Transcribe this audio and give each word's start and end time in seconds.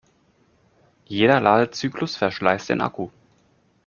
Jeder 1.05 1.39
Ladezyklus 1.39 2.15
verschleißt 2.15 2.69
den 2.69 2.81
Akku. 2.81 3.11